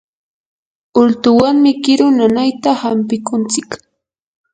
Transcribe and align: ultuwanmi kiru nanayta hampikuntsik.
ultuwanmi 1.01 1.71
kiru 1.83 2.07
nanayta 2.17 2.71
hampikuntsik. 2.81 3.69